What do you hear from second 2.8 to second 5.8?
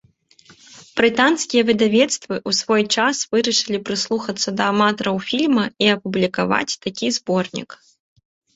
час вырашылі прыслухацца да аматараў фільма